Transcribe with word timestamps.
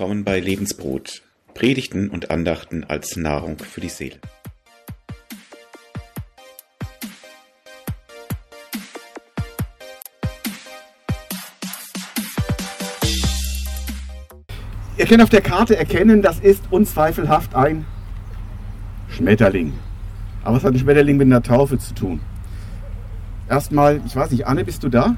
willkommen 0.00 0.24
bei 0.24 0.40
Lebensbrot, 0.40 1.20
Predigten 1.52 2.08
und 2.08 2.30
Andachten 2.30 2.84
als 2.84 3.16
Nahrung 3.16 3.58
für 3.58 3.82
die 3.82 3.90
Seele. 3.90 4.16
Ihr 14.96 15.04
könnt 15.04 15.22
auf 15.22 15.28
der 15.28 15.42
Karte 15.42 15.76
erkennen, 15.76 16.22
das 16.22 16.40
ist 16.40 16.62
unzweifelhaft 16.70 17.54
ein 17.54 17.84
Schmetterling. 19.10 19.74
Aber 20.42 20.56
was 20.56 20.64
hat 20.64 20.72
ein 20.72 20.78
Schmetterling 20.78 21.18
mit 21.18 21.26
einer 21.26 21.42
Taufe 21.42 21.78
zu 21.78 21.92
tun? 21.92 22.20
Erstmal, 23.50 24.00
ich 24.06 24.16
weiß 24.16 24.30
nicht, 24.30 24.46
Anne, 24.46 24.64
bist 24.64 24.82
du 24.82 24.88
da? 24.88 25.16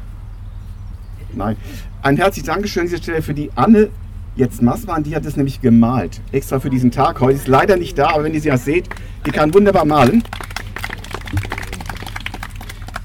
Nein. 1.34 1.56
Ein 2.02 2.16
herzliches 2.16 2.48
Dankeschön 2.48 2.80
an 2.80 2.86
dieser 2.88 3.00
Stelle 3.00 3.22
für 3.22 3.32
die 3.32 3.52
Anne 3.54 3.90
jetzt 4.36 4.62
Massmann, 4.62 5.02
die 5.02 5.14
hat 5.14 5.24
das 5.24 5.36
nämlich 5.36 5.60
gemalt. 5.60 6.20
Extra 6.32 6.60
für 6.60 6.70
diesen 6.70 6.90
Tag 6.90 7.20
heute. 7.20 7.36
Ist 7.36 7.48
leider 7.48 7.76
nicht 7.76 7.98
da, 7.98 8.10
aber 8.10 8.24
wenn 8.24 8.34
ihr 8.34 8.40
sie 8.40 8.48
ja 8.48 8.56
seht, 8.56 8.88
die 9.26 9.30
kann 9.30 9.52
wunderbar 9.54 9.84
malen. 9.84 10.22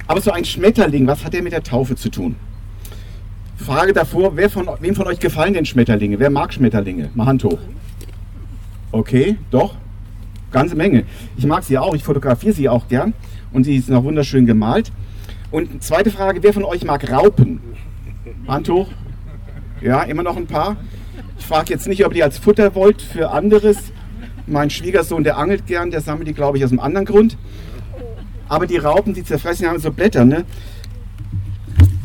Aber 0.08 0.22
so 0.22 0.31
ein 0.31 0.45
Schmetterling, 0.45 1.05
was 1.05 1.26
hat 1.26 1.34
der 1.34 1.44
mit 1.44 1.52
der 1.52 1.63
Taufe 1.63 1.95
zu 1.95 2.09
tun? 2.09 2.36
Frage 3.58 3.91
davor, 3.91 4.38
wer 4.38 4.50
von, 4.50 4.70
wem 4.80 4.95
von 4.95 5.08
euch 5.08 5.20
gefallen 5.20 5.53
denn 5.53 5.66
Schmetterlinge? 5.66 6.20
Wer 6.20 6.30
mag 6.30 6.53
Schmetterlinge? 6.53 7.09
Mal 7.16 7.26
Hand 7.26 7.44
hoch. 7.44 7.59
Okay, 8.91 9.38
doch. 9.52 9.75
Ganze 10.52 10.75
Menge. 10.75 11.03
Ich 11.36 11.45
mag 11.45 11.64
sie 11.66 11.78
auch, 11.78 11.94
ich 11.94 12.03
fotografiere 12.03 12.53
sie 12.53 12.70
auch 12.70 12.88
gern 12.88 13.14
und 13.52 13.66
sie 13.66 13.75
ist 13.75 13.89
noch 13.89 14.05
wunderschön 14.05 14.45
gemalt. 14.45 14.94
Und 15.52 15.83
zweite 15.83 16.11
Frage, 16.11 16.42
wer 16.42 16.53
von 16.53 16.64
euch 16.64 16.86
mag 16.86 17.09
Raupen? 17.11 17.59
Hand 18.48 18.70
hoch. 18.70 18.88
Ja, 19.81 20.03
immer 20.03 20.23
noch 20.23 20.38
ein 20.38 20.48
paar. 20.48 20.78
Ich 21.39 21.45
frage 21.45 21.73
jetzt 21.73 21.88
nicht, 21.88 22.05
ob 22.05 22.16
ihr 22.16 22.25
als 22.25 22.38
Futter 22.38 22.75
wollt 22.75 23.02
für 23.02 23.31
anderes. 23.31 23.77
Mein 24.47 24.69
Schwiegersohn, 24.69 25.23
der 25.23 25.38
angelt 25.38 25.66
gern, 25.66 25.91
der 25.91 26.02
sammelt 26.02 26.27
die, 26.27 26.33
glaube 26.33 26.57
ich, 26.57 26.66
aus 26.66 26.71
einem 26.71 26.80
anderen 26.80 27.05
Grund. 27.05 27.38
Aber 28.49 28.66
die 28.66 28.77
Raupen, 28.77 29.13
die 29.13 29.23
zerfressen, 29.23 29.63
die 29.63 29.69
haben 29.69 29.80
so 29.80 29.91
Blätter, 29.91 30.25
ne? 30.25 30.45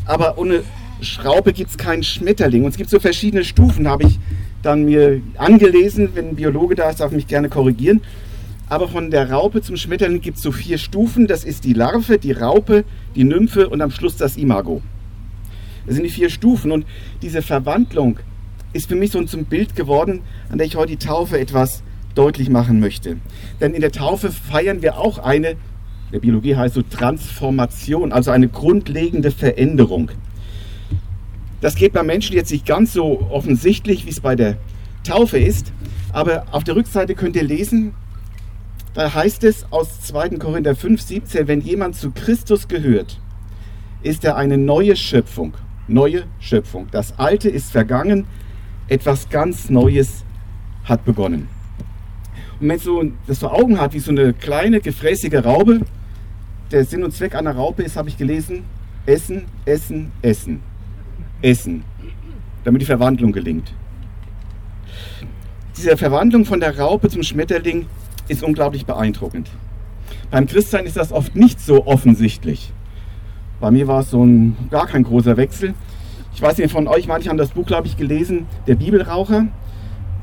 Aber 0.05 0.37
ohne 0.37 0.63
Schraube 1.01 1.53
gibt 1.53 1.71
es 1.71 1.77
keinen 1.77 2.03
Schmetterling. 2.03 2.63
Und 2.63 2.71
es 2.71 2.77
gibt 2.77 2.89
so 2.89 2.99
verschiedene 2.99 3.43
Stufen, 3.43 3.87
habe 3.87 4.03
ich 4.03 4.19
dann 4.61 4.85
mir 4.85 5.21
angelesen. 5.37 6.09
Wenn 6.13 6.29
ein 6.29 6.35
Biologe 6.35 6.75
da 6.75 6.89
ist, 6.89 6.99
darf 6.99 7.11
mich 7.11 7.27
gerne 7.27 7.49
korrigieren. 7.49 8.01
Aber 8.69 8.87
von 8.87 9.11
der 9.11 9.29
Raupe 9.29 9.61
zum 9.61 9.77
Schmetterling 9.77 10.21
gibt 10.21 10.37
es 10.37 10.43
so 10.43 10.51
vier 10.51 10.77
Stufen. 10.77 11.27
Das 11.27 11.43
ist 11.43 11.63
die 11.63 11.73
Larve, 11.73 12.17
die 12.17 12.31
Raupe, 12.31 12.85
die 13.15 13.23
Nymphe 13.23 13.69
und 13.69 13.81
am 13.81 13.91
Schluss 13.91 14.17
das 14.17 14.37
Imago. 14.37 14.81
Das 15.85 15.95
sind 15.95 16.03
die 16.03 16.09
vier 16.09 16.29
Stufen. 16.29 16.71
Und 16.71 16.85
diese 17.21 17.41
Verwandlung 17.41 18.19
ist 18.73 18.87
für 18.87 18.95
mich 18.95 19.11
so 19.11 19.23
zum 19.23 19.45
Bild 19.45 19.75
geworden, 19.75 20.21
an 20.49 20.57
der 20.57 20.67
ich 20.67 20.75
heute 20.75 20.91
die 20.91 21.05
Taufe 21.05 21.39
etwas 21.39 21.83
deutlich 22.15 22.49
machen 22.49 22.79
möchte. 22.79 23.17
Denn 23.61 23.73
in 23.73 23.81
der 23.81 23.91
Taufe 23.91 24.31
feiern 24.31 24.81
wir 24.81 24.97
auch 24.97 25.19
eine, 25.19 25.51
in 25.51 25.57
der 26.11 26.19
Biologie 26.19 26.55
heißt 26.55 26.75
so 26.75 26.81
Transformation, 26.81 28.11
also 28.11 28.31
eine 28.31 28.47
grundlegende 28.47 29.31
Veränderung. 29.31 30.11
Das 31.61 31.75
geht 31.75 31.93
bei 31.93 32.03
Menschen 32.03 32.35
jetzt 32.35 32.51
nicht 32.51 32.65
ganz 32.65 32.93
so 32.93 33.21
offensichtlich, 33.31 34.05
wie 34.05 34.09
es 34.09 34.19
bei 34.19 34.35
der 34.35 34.57
Taufe 35.03 35.37
ist, 35.37 35.71
aber 36.11 36.45
auf 36.51 36.63
der 36.63 36.75
Rückseite 36.75 37.15
könnt 37.15 37.35
ihr 37.35 37.43
lesen, 37.43 37.93
da 38.93 39.13
heißt 39.13 39.43
es 39.43 39.65
aus 39.71 40.01
2. 40.01 40.37
Korinther 40.37 40.75
5, 40.75 41.01
17, 41.01 41.47
wenn 41.47 41.61
jemand 41.61 41.95
zu 41.95 42.11
Christus 42.11 42.67
gehört, 42.67 43.19
ist 44.03 44.23
er 44.23 44.35
eine 44.35 44.57
neue 44.57 44.95
Schöpfung. 44.95 45.55
Neue 45.87 46.25
Schöpfung. 46.39 46.87
Das 46.91 47.17
Alte 47.17 47.49
ist 47.49 47.71
vergangen, 47.71 48.25
etwas 48.93 49.27
ganz 49.29 49.69
Neues 49.69 50.23
hat 50.85 51.03
begonnen. 51.03 51.47
Und 52.59 52.69
wenn 52.69 52.79
so 52.79 53.03
das 53.27 53.39
vor 53.39 53.53
Augen 53.53 53.79
hat, 53.81 53.93
wie 53.93 53.99
so 53.99 54.11
eine 54.11 54.33
kleine, 54.33 54.79
gefräßige 54.79 55.43
Raube, 55.43 55.81
der 56.71 56.85
Sinn 56.85 57.03
und 57.03 57.11
Zweck 57.11 57.35
einer 57.35 57.55
Raupe 57.55 57.83
ist, 57.83 57.97
habe 57.97 58.09
ich 58.09 58.17
gelesen, 58.17 58.63
essen, 59.05 59.45
essen, 59.65 60.11
essen. 60.21 60.59
Essen, 61.41 61.83
damit 62.63 62.81
die 62.81 62.85
Verwandlung 62.85 63.31
gelingt. 63.31 63.73
Diese 65.75 65.97
Verwandlung 65.97 66.45
von 66.45 66.59
der 66.59 66.77
Raupe 66.79 67.09
zum 67.09 67.23
Schmetterling 67.23 67.87
ist 68.27 68.43
unglaublich 68.43 68.85
beeindruckend. 68.85 69.49
Beim 70.31 70.47
Christsein 70.47 70.85
ist 70.85 70.95
das 70.95 71.11
oft 71.11 71.35
nicht 71.35 71.59
so 71.59 71.85
offensichtlich. 71.85 72.71
Bei 73.59 73.71
mir 73.71 73.87
war 73.87 74.01
es 74.01 74.11
so 74.11 74.23
ein 74.23 74.55
gar 74.69 74.87
kein 74.87 75.03
großer 75.03 75.35
Wechsel. 75.35 75.73
Ich 76.35 76.41
weiß 76.41 76.57
nicht 76.57 76.71
von 76.71 76.87
euch, 76.87 77.07
manche 77.07 77.29
haben 77.29 77.37
das 77.37 77.51
Buch, 77.51 77.67
glaube 77.67 77.85
ich, 77.87 77.95
gelesen, 77.95 78.47
Der 78.65 78.73
Bibelraucher. 78.73 79.47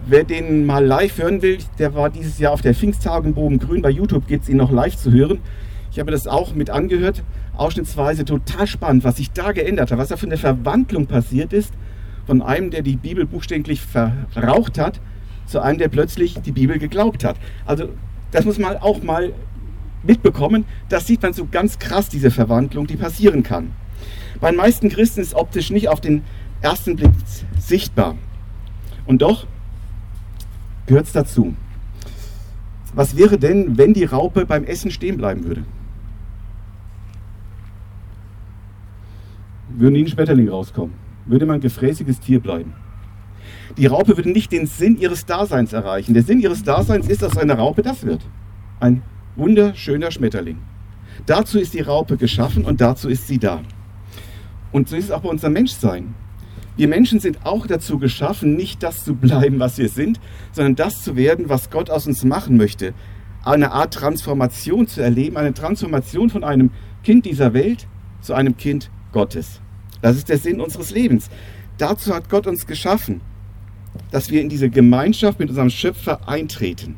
Wer 0.06 0.24
den 0.24 0.66
mal 0.66 0.84
live 0.84 1.18
hören 1.18 1.40
will, 1.40 1.58
der 1.78 1.94
war 1.94 2.10
dieses 2.10 2.38
Jahr 2.40 2.52
auf 2.52 2.62
der 2.62 2.74
Pfingsttagung 2.74 3.34
Bogen 3.34 3.60
Grün. 3.60 3.80
Bei 3.80 3.90
YouTube 3.90 4.26
geht 4.26 4.42
es 4.42 4.48
ihn 4.48 4.56
noch 4.56 4.72
live 4.72 4.96
zu 4.96 5.12
hören. 5.12 5.38
Ich 5.92 6.00
habe 6.00 6.10
das 6.10 6.26
auch 6.26 6.52
mit 6.54 6.68
angehört, 6.68 7.22
ausschnittsweise 7.56 8.24
total 8.24 8.66
spannend, 8.66 9.04
was 9.04 9.18
sich 9.18 9.30
da 9.30 9.52
geändert 9.52 9.92
hat, 9.92 9.98
was 9.98 10.08
da 10.08 10.16
für 10.16 10.26
eine 10.26 10.36
Verwandlung 10.36 11.06
passiert 11.06 11.52
ist, 11.52 11.74
von 12.26 12.42
einem, 12.42 12.70
der 12.70 12.82
die 12.82 12.96
Bibel 12.96 13.24
buchstäblich 13.24 13.80
verraucht 13.80 14.78
hat, 14.78 15.00
zu 15.46 15.60
einem, 15.60 15.78
der 15.78 15.88
plötzlich 15.88 16.40
die 16.40 16.52
Bibel 16.52 16.78
geglaubt 16.78 17.22
hat. 17.22 17.36
Also 17.66 17.88
das 18.32 18.44
muss 18.44 18.58
man 18.58 18.76
auch 18.78 19.02
mal 19.02 19.32
mitbekommen. 20.02 20.64
Das 20.88 21.06
sieht 21.06 21.22
man 21.22 21.34
so 21.34 21.46
ganz 21.48 21.78
krass, 21.78 22.08
diese 22.08 22.32
Verwandlung, 22.32 22.88
die 22.88 22.96
passieren 22.96 23.44
kann. 23.44 23.72
Bei 24.40 24.50
den 24.50 24.56
meisten 24.56 24.88
Christen 24.88 25.20
ist 25.20 25.34
optisch 25.34 25.70
nicht 25.70 25.88
auf 25.88 26.00
den 26.00 26.22
ersten 26.62 26.96
Blick 26.96 27.10
sichtbar. 27.58 28.16
Und 29.06 29.22
doch 29.22 29.46
gehört 30.86 31.06
es 31.06 31.12
dazu. 31.12 31.54
Was 32.94 33.16
wäre 33.16 33.38
denn, 33.38 33.78
wenn 33.78 33.94
die 33.94 34.04
Raupe 34.04 34.46
beim 34.46 34.64
Essen 34.64 34.90
stehen 34.90 35.16
bleiben 35.16 35.44
würde? 35.44 35.64
Würde 39.68 39.92
nie 39.92 40.02
ein 40.04 40.08
Schmetterling 40.08 40.48
rauskommen. 40.48 40.94
Würde 41.26 41.46
man 41.46 41.56
ein 41.56 41.60
gefräßiges 41.60 42.20
Tier 42.20 42.40
bleiben. 42.40 42.72
Die 43.76 43.86
Raupe 43.86 44.16
würde 44.16 44.30
nicht 44.30 44.50
den 44.50 44.66
Sinn 44.66 44.98
ihres 44.98 45.26
Daseins 45.26 45.72
erreichen. 45.72 46.14
Der 46.14 46.24
Sinn 46.24 46.40
ihres 46.40 46.64
Daseins 46.64 47.08
ist, 47.08 47.22
dass 47.22 47.38
eine 47.38 47.54
Raupe 47.54 47.82
das 47.82 48.04
wird. 48.04 48.22
Ein 48.80 49.02
wunderschöner 49.36 50.10
Schmetterling. 50.10 50.58
Dazu 51.26 51.58
ist 51.58 51.74
die 51.74 51.80
Raupe 51.80 52.16
geschaffen 52.16 52.64
und 52.64 52.80
dazu 52.80 53.08
ist 53.08 53.28
sie 53.28 53.38
da. 53.38 53.62
Und 54.72 54.88
so 54.88 54.96
ist 54.96 55.06
es 55.06 55.10
auch 55.10 55.22
bei 55.22 55.28
unserem 55.28 55.54
Menschsein. 55.54 56.14
Wir 56.76 56.88
Menschen 56.88 57.20
sind 57.20 57.44
auch 57.44 57.66
dazu 57.66 57.98
geschaffen, 57.98 58.56
nicht 58.56 58.82
das 58.82 59.04
zu 59.04 59.14
bleiben, 59.14 59.58
was 59.58 59.78
wir 59.78 59.88
sind, 59.88 60.20
sondern 60.52 60.76
das 60.76 61.02
zu 61.02 61.16
werden, 61.16 61.48
was 61.48 61.70
Gott 61.70 61.90
aus 61.90 62.06
uns 62.06 62.24
machen 62.24 62.56
möchte. 62.56 62.94
Eine 63.44 63.72
Art 63.72 63.94
Transformation 63.94 64.86
zu 64.86 65.02
erleben, 65.02 65.36
eine 65.36 65.52
Transformation 65.52 66.30
von 66.30 66.44
einem 66.44 66.70
Kind 67.02 67.26
dieser 67.26 67.52
Welt 67.52 67.86
zu 68.20 68.34
einem 68.34 68.56
Kind 68.56 68.90
Gottes. 69.12 69.60
Das 70.02 70.16
ist 70.16 70.28
der 70.28 70.38
Sinn 70.38 70.60
unseres 70.60 70.90
Lebens. 70.90 71.28
Dazu 71.76 72.14
hat 72.14 72.28
Gott 72.28 72.46
uns 72.46 72.66
geschaffen, 72.66 73.20
dass 74.10 74.30
wir 74.30 74.40
in 74.40 74.48
diese 74.48 74.70
Gemeinschaft 74.70 75.38
mit 75.38 75.48
unserem 75.48 75.70
Schöpfer 75.70 76.28
eintreten. 76.28 76.96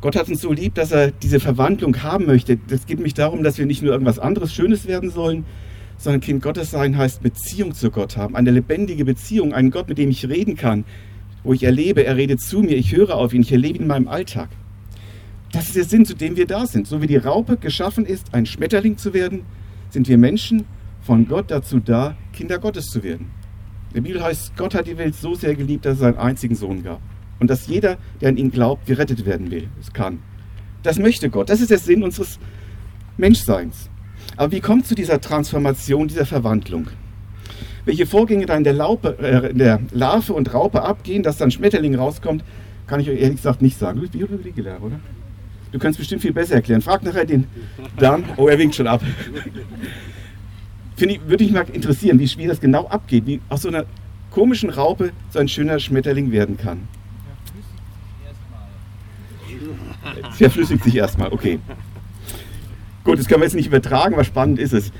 Gott 0.00 0.16
hat 0.16 0.28
uns 0.28 0.40
so 0.40 0.52
lieb, 0.52 0.74
dass 0.74 0.92
er 0.92 1.10
diese 1.10 1.40
Verwandlung 1.40 2.02
haben 2.02 2.26
möchte. 2.26 2.58
Es 2.70 2.86
geht 2.86 2.98
nämlich 2.98 3.14
darum, 3.14 3.42
dass 3.42 3.58
wir 3.58 3.66
nicht 3.66 3.82
nur 3.82 3.92
irgendwas 3.92 4.18
anderes 4.18 4.54
Schönes 4.54 4.86
werden 4.86 5.10
sollen, 5.10 5.44
sondern 5.98 6.20
Kind 6.20 6.42
Gottes 6.42 6.70
sein 6.70 6.96
heißt 6.96 7.22
Beziehung 7.22 7.74
zu 7.74 7.90
Gott 7.90 8.16
haben. 8.16 8.36
Eine 8.36 8.52
lebendige 8.52 9.04
Beziehung, 9.04 9.52
einen 9.52 9.70
Gott, 9.70 9.88
mit 9.88 9.98
dem 9.98 10.10
ich 10.10 10.28
reden 10.28 10.56
kann, 10.56 10.84
wo 11.42 11.52
ich 11.52 11.64
erlebe, 11.64 12.04
er 12.04 12.16
redet 12.16 12.40
zu 12.40 12.60
mir, 12.60 12.76
ich 12.76 12.92
höre 12.92 13.16
auf 13.16 13.34
ihn, 13.34 13.42
ich 13.42 13.52
erlebe 13.52 13.76
ihn 13.76 13.82
in 13.82 13.88
meinem 13.88 14.08
Alltag. 14.08 14.48
Das 15.52 15.66
ist 15.66 15.76
der 15.76 15.84
Sinn, 15.84 16.04
zu 16.04 16.14
dem 16.14 16.36
wir 16.36 16.46
da 16.46 16.66
sind. 16.66 16.86
So 16.86 17.02
wie 17.02 17.06
die 17.06 17.16
Raupe 17.16 17.56
geschaffen 17.56 18.06
ist, 18.06 18.34
ein 18.34 18.46
Schmetterling 18.46 18.96
zu 18.96 19.12
werden, 19.12 19.42
sind 19.90 20.08
wir 20.08 20.18
Menschen 20.18 20.64
von 21.00 21.26
Gott 21.26 21.50
dazu 21.50 21.80
da, 21.80 22.16
Kinder 22.32 22.58
Gottes 22.58 22.86
zu 22.86 23.02
werden. 23.02 23.30
In 23.88 23.94
der 23.94 24.00
Bibel 24.02 24.22
heißt, 24.22 24.56
Gott 24.56 24.74
hat 24.74 24.86
die 24.86 24.98
Welt 24.98 25.14
so 25.14 25.34
sehr 25.34 25.54
geliebt, 25.54 25.86
dass 25.86 25.94
es 25.94 26.00
seinen 26.00 26.18
einzigen 26.18 26.54
Sohn 26.54 26.82
gab. 26.82 27.00
Und 27.40 27.48
dass 27.48 27.66
jeder, 27.66 27.96
der 28.20 28.28
an 28.28 28.36
ihn 28.36 28.50
glaubt, 28.50 28.86
gerettet 28.86 29.24
werden 29.24 29.50
will. 29.50 29.68
Es 29.80 29.92
kann. 29.92 30.18
Das 30.82 30.98
möchte 30.98 31.30
Gott. 31.30 31.48
Das 31.48 31.60
ist 31.60 31.70
der 31.70 31.78
Sinn 31.78 32.02
unseres 32.02 32.38
Menschseins. 33.16 33.88
Aber 34.38 34.52
wie 34.52 34.60
kommt 34.60 34.82
es 34.82 34.88
zu 34.88 34.94
dieser 34.94 35.20
Transformation, 35.20 36.06
dieser 36.06 36.24
Verwandlung? 36.24 36.86
Welche 37.84 38.06
Vorgänge 38.06 38.46
da 38.46 38.56
in 38.56 38.62
der, 38.62 38.72
Laupe, 38.72 39.18
äh, 39.20 39.50
in 39.50 39.58
der 39.58 39.80
Larve 39.90 40.32
und 40.32 40.54
Raupe 40.54 40.82
abgehen, 40.82 41.24
dass 41.24 41.38
dann 41.38 41.50
Schmetterling 41.50 41.96
rauskommt, 41.96 42.44
kann 42.86 43.00
ich 43.00 43.10
euch 43.10 43.20
ehrlich 43.20 43.38
gesagt 43.38 43.62
nicht 43.62 43.76
sagen. 43.76 43.96
Du 43.96 44.02
bist 44.02 44.12
Biologielehrer, 44.12 44.80
oder? 44.80 45.00
Du 45.72 45.78
kannst 45.80 45.98
bestimmt 45.98 46.22
viel 46.22 46.32
besser 46.32 46.54
erklären. 46.54 46.80
Frag 46.82 47.02
nachher 47.02 47.24
den 47.24 47.46
Dan. 47.98 48.24
Oh, 48.36 48.46
er 48.46 48.58
winkt 48.58 48.76
schon 48.76 48.86
ab. 48.86 49.02
Finde 50.96 51.16
ich, 51.16 51.20
würde 51.26 51.42
mich 51.42 51.52
mal 51.52 51.66
interessieren, 51.72 52.20
wie, 52.20 52.38
wie 52.38 52.46
das 52.46 52.60
genau 52.60 52.86
abgeht, 52.86 53.26
wie 53.26 53.40
aus 53.48 53.62
so 53.62 53.68
einer 53.68 53.86
komischen 54.30 54.70
Raupe 54.70 55.10
so 55.30 55.40
ein 55.40 55.48
schöner 55.48 55.80
Schmetterling 55.80 56.30
werden 56.30 56.56
kann. 56.56 56.86
Verflüssigt 60.32 60.84
sich 60.84 60.94
erstmal, 60.94 61.32
okay. 61.32 61.58
Gut, 63.08 63.18
das 63.18 63.26
können 63.26 63.40
wir 63.40 63.46
jetzt 63.46 63.54
nicht 63.54 63.68
übertragen, 63.68 64.12
aber 64.12 64.24
spannend 64.24 64.58
ist 64.58 64.74
es. 64.74 64.92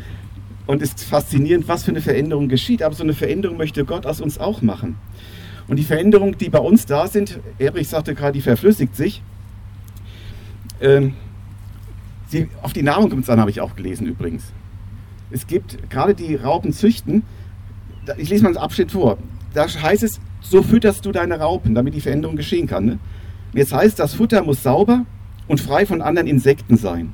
Und 0.67 0.81
es 0.81 0.95
ist 0.95 1.05
faszinierend, 1.05 1.69
was 1.69 1.85
für 1.85 1.91
eine 1.91 2.01
Veränderung 2.01 2.49
geschieht. 2.49 2.83
Aber 2.83 2.95
so 2.95 3.03
eine 3.03 3.13
Veränderung 3.13 3.59
möchte 3.59 3.85
Gott 3.85 4.07
aus 4.07 4.23
uns 4.23 4.39
auch 4.39 4.63
machen. 4.63 4.97
Und 5.67 5.77
die 5.77 5.85
Veränderungen, 5.85 6.39
die 6.39 6.49
bei 6.49 6.59
uns 6.59 6.87
da 6.87 7.07
sind, 7.07 7.39
Erich 7.59 7.87
sagte 7.87 8.15
gerade, 8.15 8.33
die 8.33 8.41
verflüssigt 8.41 8.97
sich. 8.97 9.23
Ähm, 10.81 11.17
sie, 12.29 12.49
auf 12.63 12.73
die 12.73 12.83
Nahrung 12.83 13.11
kommt 13.11 13.25
es 13.25 13.29
an, 13.29 13.41
habe 13.41 13.51
ich 13.51 13.61
auch 13.61 13.77
gelesen 13.77 14.07
übrigens. 14.07 14.55
Es 15.31 15.47
gibt 15.47 15.91
gerade 15.91 16.15
die 16.15 16.35
Raupenzüchten, 16.35 17.25
ich 18.17 18.31
lese 18.31 18.43
mal 18.43 18.49
einen 18.49 18.57
Abschnitt 18.57 18.93
vor. 18.93 19.19
Da 19.53 19.67
heißt 19.67 20.03
es, 20.03 20.19
so 20.41 20.63
fütterst 20.63 21.05
du 21.05 21.13
deine 21.13 21.41
Raupen, 21.41 21.75
damit 21.75 21.93
die 21.93 22.01
Veränderung 22.01 22.37
geschehen 22.37 22.69
kann. 22.69 22.87
Ne? 22.87 22.99
Jetzt 23.53 23.75
heißt, 23.75 23.99
das 23.99 24.15
Futter 24.15 24.43
muss 24.43 24.63
sauber 24.63 25.05
und 25.47 25.61
frei 25.61 25.85
von 25.85 26.01
anderen 26.01 26.27
Insekten 26.27 26.79
sein. 26.79 27.13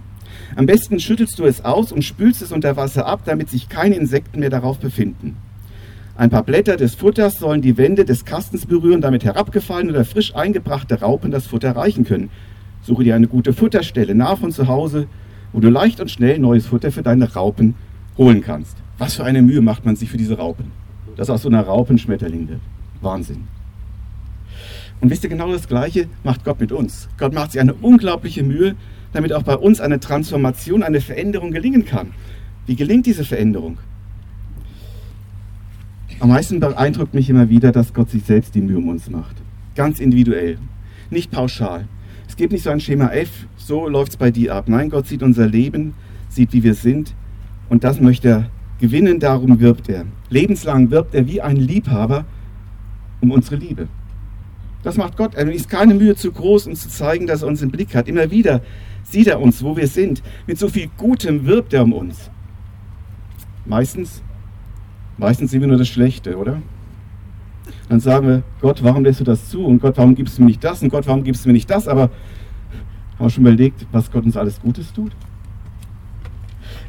Am 0.57 0.67
besten 0.67 1.01
schüttelst 1.01 1.39
du 1.39 1.45
es 1.45 1.65
aus 1.65 1.91
und 1.91 2.05
spülst 2.05 2.43
es 2.43 2.53
unter 2.53 2.77
Wasser 2.77 3.07
ab, 3.07 3.23
damit 3.25 3.51
sich 3.51 3.69
keine 3.69 3.97
Insekten 3.97 4.41
mehr 4.41 4.51
darauf 4.51 4.79
befinden. 4.79 5.37
Ein 6.17 6.31
paar 6.31 6.45
Blätter 6.45 6.77
des 6.77 6.95
Futters 6.95 7.41
sollen 7.41 7.61
die 7.61 7.77
Wände 7.77 8.05
des 8.05 8.25
Kastens 8.25 8.67
berühren, 8.67 9.01
damit 9.01 9.25
herabgefallene 9.25 9.91
oder 9.91 10.05
frisch 10.05 10.35
eingebrachte 10.37 11.01
Raupen 11.01 11.33
das 11.33 11.47
Futter 11.47 11.75
reichen 11.75 12.05
können. 12.05 12.31
Suche 12.83 13.03
dir 13.03 13.17
eine 13.17 13.27
gute 13.27 13.53
Futterstelle 13.53 14.15
nah 14.15 14.37
von 14.37 14.53
zu 14.53 14.69
Hause, 14.69 15.09
wo 15.53 15.59
du 15.59 15.71
leicht 15.71 16.01
und 16.01 16.11
schnell 16.11 16.39
neues 16.39 16.67
Futter 16.67 16.93
für 16.93 17.03
deine 17.03 17.33
Raupen 17.33 17.75
holen 18.17 18.43
kannst. 18.43 18.77
Was 18.97 19.15
für 19.15 19.25
eine 19.25 19.43
Mühe 19.43 19.61
macht 19.61 19.85
man 19.85 19.97
sich 19.97 20.09
für 20.09 20.19
diese 20.19 20.37
Raupen, 20.37 20.67
dass 21.17 21.31
aus 21.31 21.43
so 21.43 21.49
einer 21.49 21.63
Raupenschmetterling. 21.63 22.61
Wahnsinn. 23.01 23.49
Und 25.01 25.11
wisst 25.11 25.25
ihr, 25.25 25.31
genau 25.31 25.51
das 25.51 25.67
Gleiche 25.67 26.07
macht 26.23 26.45
Gott 26.45 26.61
mit 26.61 26.71
uns. 26.71 27.09
Gott 27.19 27.35
macht 27.35 27.53
sich 27.53 27.61
eine 27.61 27.75
unglaubliche 27.75 28.45
Mühe, 28.45 28.77
damit 29.15 29.33
auch 29.33 29.45
bei 29.45 29.57
uns 29.57 29.81
eine 29.81 30.01
Transformation, 30.01 30.83
eine 30.83 31.01
Veränderung 31.01 31.53
gelingen 31.53 31.87
kann. 31.87 32.09
Wie 32.67 32.77
gelingt 32.77 33.07
diese 33.07 33.25
Veränderung? 33.25 33.79
Am 36.21 36.29
meisten 36.29 36.61
beeindruckt 36.61 37.15
mich 37.15 37.31
immer 37.31 37.49
wieder, 37.49 37.73
dass 37.73 37.95
Gott 37.95 38.11
sich 38.11 38.25
selbst 38.25 38.55
die 38.55 38.61
Mühe 38.61 38.79
um 38.79 38.89
uns 38.89 39.09
macht. 39.09 39.37
Ganz 39.75 40.01
individuell, 40.01 40.59
nicht 41.11 41.31
pauschal. 41.31 41.89
Es 42.29 42.37
gibt 42.37 42.53
nicht 42.53 42.65
so 42.65 42.71
ein 42.71 42.81
Schema 42.81 43.09
F, 43.11 43.47
so 43.57 43.89
läuft 43.89 44.13
es 44.13 44.17
bei 44.17 44.31
dir 44.31 44.55
ab. 44.55 44.69
Nein, 44.69 44.91
Gott 44.91 45.07
sieht 45.07 45.23
unser 45.23 45.47
Leben, 45.47 45.95
sieht, 46.29 46.53
wie 46.53 46.63
wir 46.63 46.75
sind 46.75 47.15
und 47.69 47.85
das 47.85 48.01
möchte 48.01 48.29
er 48.29 48.51
gewinnen, 48.81 49.21
darum 49.21 49.61
wirbt 49.61 49.89
er. 49.89 50.07
Lebenslang 50.29 50.91
wirbt 50.91 51.15
er 51.15 51.27
wie 51.27 51.41
ein 51.41 51.57
Liebhaber 51.57 52.25
um 53.21 53.31
unsere 53.31 53.57
Liebe. 53.57 53.89
Das 54.83 54.97
macht 54.97 55.17
Gott. 55.17 55.35
Er 55.35 55.51
ist 55.51 55.71
keine 55.71 55.95
Mühe 55.95 56.15
zu 56.15 56.31
groß, 56.31 56.67
uns 56.67 56.83
zu 56.83 56.89
zeigen, 56.91 57.27
dass 57.27 57.43
er 57.43 57.49
uns 57.49 57.63
im 57.63 57.71
Blick 57.71 57.95
hat. 57.95 58.07
Immer 58.07 58.31
wieder 58.31 58.61
sieht 59.05 59.29
er 59.29 59.41
uns, 59.41 59.63
wo 59.63 59.77
wir 59.77 59.87
sind. 59.87 60.23
Mit 60.47 60.59
so 60.59 60.69
viel 60.69 60.89
Gutem 60.97 61.47
wirbt 61.47 61.73
er 61.73 61.85
um 61.85 61.93
uns. 61.93 62.31
Meistens 63.65 64.23
Meistens 65.17 65.53
sehen 65.53 65.61
wir 65.61 65.69
nur 65.69 65.79
das 65.79 65.89
Schlechte, 65.89 66.37
oder? 66.37 66.61
Dann 67.89 68.01
sagen 68.01 68.27
wir, 68.27 68.43
Gott, 68.61 68.83
warum 68.83 69.05
lässt 69.05 69.21
du 69.21 69.25
das 69.25 69.49
zu? 69.49 69.65
Und 69.65 69.81
Gott, 69.81 69.97
warum 69.97 70.15
gibst 70.15 70.37
du 70.37 70.43
mir 70.43 70.49
nicht 70.49 70.65
das? 70.65 70.83
Und 70.83 70.89
Gott, 70.89 71.07
warum 71.07 71.23
gibst 71.23 71.45
du 71.45 71.49
mir 71.49 71.53
nicht 71.53 71.71
das? 71.71 71.87
Aber 71.87 72.03
haben 72.03 73.27
wir 73.27 73.31
schon 73.31 73.45
überlegt, 73.45 73.87
was 73.93 74.11
Gott 74.11 74.25
uns 74.25 74.37
alles 74.37 74.61
Gutes 74.61 74.93
tut? 74.93 75.13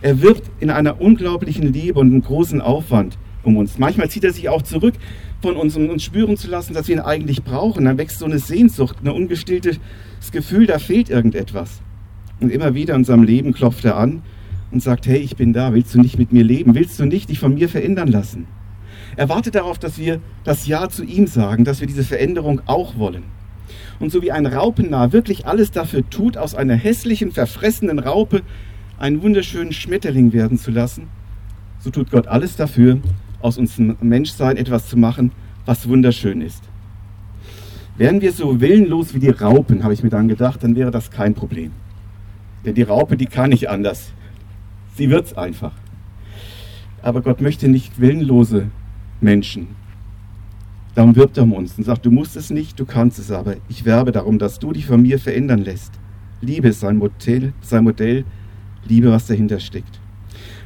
Er 0.02 0.22
wirbt 0.22 0.50
in 0.60 0.72
einer 0.72 1.00
unglaublichen 1.00 1.72
Liebe 1.72 2.00
und 2.00 2.08
einem 2.08 2.22
großen 2.22 2.62
Aufwand 2.62 3.18
um 3.44 3.58
uns. 3.58 3.78
Manchmal 3.78 4.10
zieht 4.10 4.24
er 4.24 4.34
sich 4.34 4.50
auch 4.50 4.64
zurück 4.64 4.96
von 5.42 5.56
uns, 5.56 5.76
um 5.76 5.90
uns 5.90 6.04
spüren 6.04 6.36
zu 6.36 6.50
lassen, 6.50 6.74
dass 6.74 6.88
wir 6.88 6.96
ihn 6.96 7.02
eigentlich 7.02 7.44
brauchen. 7.44 7.86
Dann 7.86 8.00
wächst 8.00 8.20
so 8.20 8.26
eine 8.26 8.40
Sehnsucht, 8.40 8.98
ein 9.04 9.10
ungestilltes 9.10 9.80
Gefühl, 10.32 10.66
da 10.66 10.80
fehlt 10.80 11.10
irgendetwas. 11.10 11.82
Und 12.40 12.52
immer 12.52 12.74
wieder 12.74 12.94
in 12.94 13.02
unserem 13.02 13.24
Leben 13.24 13.54
klopft 13.54 13.86
er 13.86 13.98
an 13.98 14.22
und 14.72 14.82
sagt, 14.84 15.08
hey, 15.08 15.18
ich 15.18 15.36
bin 15.36 15.54
da, 15.54 15.74
willst 15.74 15.94
du 15.96 16.02
nicht 16.02 16.18
mit 16.18 16.34
mir 16.34 16.44
leben? 16.44 16.76
Willst 16.76 17.00
du 17.00 17.06
nicht 17.06 17.30
dich 17.30 17.40
von 17.40 17.54
mir 17.54 17.70
verändern 17.70 18.10
lassen? 18.10 18.48
Er 19.16 19.30
wartet 19.30 19.56
darauf, 19.56 19.80
dass 19.80 19.98
wir 19.98 20.20
das 20.44 20.68
Ja 20.68 20.90
zu 20.90 21.04
ihm 21.04 21.28
sagen, 21.28 21.64
dass 21.64 21.80
wir 21.80 21.88
diese 21.88 22.04
Veränderung 22.04 22.62
auch 22.66 22.98
wollen. 22.98 23.24
Und 24.00 24.12
so 24.12 24.22
wie 24.22 24.32
ein 24.32 24.46
Raupennah 24.46 25.14
wirklich 25.14 25.48
alles 25.48 25.72
dafür 25.72 26.10
tut, 26.10 26.38
aus 26.38 26.56
einer 26.56 26.76
hässlichen, 26.76 27.32
verfressenen 27.32 28.00
Raupe 28.00 28.42
einen 28.98 29.22
wunderschönen 29.22 29.72
Schmetterling 29.72 30.34
werden 30.34 30.58
zu 30.58 30.72
lassen, 30.72 31.08
so 31.80 31.90
tut 31.92 32.12
Gott 32.12 32.28
alles 32.28 32.56
dafür, 32.56 33.00
aus 33.42 33.58
unserem 33.58 33.96
Menschsein 34.02 34.58
etwas 34.58 34.90
zu 34.90 34.98
machen, 34.98 35.32
was 35.66 35.88
wunderschön 35.88 36.42
ist. 36.42 36.64
Wären 37.98 38.22
wir 38.22 38.34
so 38.34 38.60
willenlos 38.60 39.14
wie 39.14 39.20
die 39.20 39.30
Raupen, 39.30 39.84
habe 39.84 39.94
ich 39.94 40.04
mir 40.04 40.10
dann 40.10 40.28
gedacht, 40.28 40.64
dann 40.64 40.76
wäre 40.76 40.92
das 40.92 41.12
kein 41.12 41.34
Problem. 41.34 41.72
Denn 42.66 42.76
die 42.76 42.84
Raupe, 42.84 43.16
die 43.18 43.28
kann 43.28 43.52
nicht 43.52 43.70
anders. 43.70 44.12
Sie 44.96 45.10
wird 45.10 45.28
es 45.28 45.38
einfach. 45.38 45.74
Aber 47.02 47.22
Gott 47.22 47.42
möchte 47.42 47.68
nicht 47.68 48.00
willenlose 48.00 48.70
Menschen. 49.22 49.68
Darum 50.96 51.16
wirbt 51.16 51.38
er 51.38 51.44
um 51.44 51.54
uns 51.54 51.78
und 51.78 51.84
sagt, 51.84 52.06
du 52.06 52.12
musst 52.12 52.36
es 52.36 52.50
nicht, 52.50 52.80
du 52.80 52.86
kannst 52.86 53.20
es 53.20 53.30
aber. 53.30 53.58
Ich 53.70 53.86
werbe 53.86 54.12
darum, 54.12 54.40
dass 54.40 54.60
du 54.60 54.72
dich 54.72 54.86
von 54.86 55.02
mir 55.02 55.20
verändern 55.20 55.60
lässt. 55.60 55.92
Liebe 56.42 56.70
ist 56.70 56.80
sein 56.80 56.98
Modell, 56.98 57.54
sein 57.62 57.84
Modell 57.84 58.24
Liebe, 58.88 59.12
was 59.12 59.28
dahinter 59.28 59.60
steckt. 59.60 60.00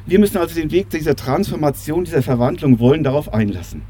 Wir 0.06 0.18
müssen 0.18 0.38
also 0.38 0.54
den 0.54 0.70
Weg 0.70 0.90
dieser 0.90 1.16
Transformation, 1.16 2.04
dieser 2.04 2.22
Verwandlung 2.22 2.78
wollen, 2.78 3.02
darauf 3.02 3.32
einlassen. 3.32 3.82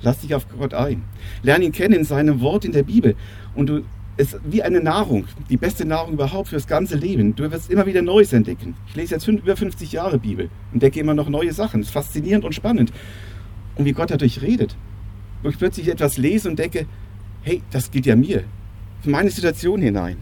Lass 0.00 0.20
dich 0.20 0.34
auf 0.34 0.46
Gott 0.48 0.74
ein. 0.74 1.02
Lern 1.42 1.62
ihn 1.62 1.72
kennen 1.72 1.94
in 1.94 2.04
seinem 2.04 2.40
Wort 2.40 2.64
in 2.64 2.72
der 2.72 2.84
Bibel. 2.84 3.16
Und 3.54 3.68
du 3.68 3.82
ist 4.18 4.36
wie 4.44 4.62
eine 4.62 4.80
Nahrung, 4.80 5.26
die 5.48 5.56
beste 5.56 5.84
Nahrung 5.84 6.14
überhaupt 6.14 6.48
fürs 6.48 6.66
ganze 6.66 6.96
Leben. 6.96 7.36
Du 7.36 7.50
wirst 7.50 7.70
immer 7.70 7.86
wieder 7.86 8.02
Neues 8.02 8.32
entdecken. 8.32 8.74
Ich 8.88 8.96
lese 8.96 9.14
jetzt 9.14 9.28
über 9.28 9.56
50 9.56 9.92
Jahre 9.92 10.18
Bibel, 10.18 10.46
und 10.46 10.74
entdecke 10.74 10.98
immer 10.98 11.14
noch 11.14 11.28
neue 11.28 11.52
Sachen. 11.52 11.80
Es 11.80 11.86
ist 11.86 11.92
faszinierend 11.92 12.44
und 12.44 12.52
spannend. 12.52 12.92
Und 13.76 13.84
wie 13.84 13.92
Gott 13.92 14.10
dadurch 14.10 14.42
redet. 14.42 14.76
Wo 15.42 15.48
ich 15.48 15.58
plötzlich 15.58 15.88
etwas 15.88 16.18
lese 16.18 16.48
und 16.48 16.58
denke, 16.58 16.86
hey, 17.42 17.62
das 17.70 17.92
geht 17.92 18.06
ja 18.06 18.16
mir, 18.16 18.42
in 19.04 19.12
meine 19.12 19.30
Situation 19.30 19.80
hinein. 19.80 20.16